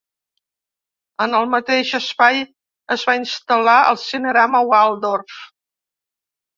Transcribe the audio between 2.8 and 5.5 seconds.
es va instal·lar el cinerama Waldorf.